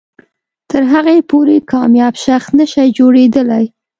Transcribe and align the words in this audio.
تر 0.69 0.83
هغې 0.93 1.17
پورې 1.29 1.55
کامیاب 1.71 2.13
شخص 2.25 2.47
نه 2.59 2.65
شئ 2.71 2.87
جوړېدلی. 2.97 3.65